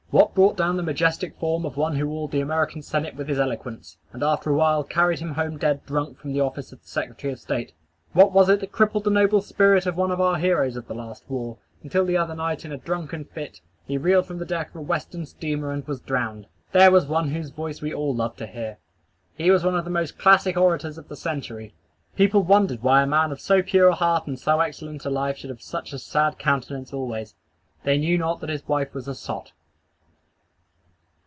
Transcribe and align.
What 0.13 0.35
brought 0.35 0.57
down 0.57 0.75
the 0.75 0.83
majestic 0.83 1.37
form 1.37 1.65
of 1.65 1.77
one 1.77 1.95
who 1.95 2.11
awed 2.11 2.31
the 2.31 2.41
American 2.41 2.81
Senate 2.81 3.15
with 3.15 3.29
his 3.29 3.39
eloquence, 3.39 3.95
and 4.11 4.21
after 4.21 4.49
a 4.51 4.55
while 4.55 4.83
carried 4.83 5.19
him 5.19 5.35
home 5.35 5.57
dead 5.57 5.85
drunk 5.85 6.17
from 6.17 6.33
the 6.33 6.41
office 6.41 6.73
of 6.73 6.81
Secretary 6.83 7.31
of 7.31 7.39
State? 7.39 7.71
What 8.11 8.33
was 8.33 8.49
it 8.49 8.59
that 8.59 8.73
crippled 8.73 9.05
the 9.05 9.09
noble 9.09 9.39
spirit 9.39 9.85
of 9.85 9.95
one 9.95 10.11
of 10.11 10.17
the 10.17 10.33
heroes 10.33 10.75
of 10.75 10.89
the 10.89 10.93
last 10.93 11.23
war, 11.29 11.59
until 11.81 12.03
the 12.03 12.17
other 12.17 12.35
night, 12.35 12.65
in 12.65 12.73
a 12.73 12.77
drunken 12.77 13.23
fit, 13.23 13.61
he 13.87 13.97
reeled 13.97 14.25
from 14.25 14.37
the 14.39 14.45
deck 14.45 14.71
of 14.71 14.75
a 14.75 14.81
Western 14.81 15.25
steamer 15.25 15.71
and 15.71 15.87
was 15.87 16.01
drowned! 16.01 16.47
There 16.73 16.91
was 16.91 17.05
one 17.07 17.29
whose 17.29 17.51
voice 17.51 17.81
we 17.81 17.93
all 17.93 18.13
loved 18.13 18.37
to 18.39 18.47
hear. 18.47 18.79
He 19.37 19.49
was 19.49 19.63
one 19.63 19.75
of 19.77 19.85
the 19.85 19.89
most 19.91 20.17
classic 20.17 20.57
orators 20.57 20.97
of 20.97 21.07
the 21.07 21.15
century. 21.15 21.73
People 22.17 22.43
wondered 22.43 22.83
why 22.83 23.01
a 23.01 23.07
man 23.07 23.31
of 23.31 23.39
so 23.39 23.61
pure 23.61 23.87
a 23.87 23.95
heart 23.95 24.27
and 24.27 24.37
so 24.37 24.59
excellent 24.59 25.05
a 25.05 25.09
life 25.09 25.37
should 25.37 25.51
have 25.51 25.61
such 25.61 25.93
a 25.93 25.97
sad 25.99 26.37
countenance 26.37 26.91
always. 26.91 27.33
They 27.85 27.97
knew 27.97 28.17
not 28.17 28.41
that 28.41 28.49
his 28.49 28.67
wife 28.67 28.93
was 28.93 29.07
a 29.07 29.15
sot. 29.15 29.53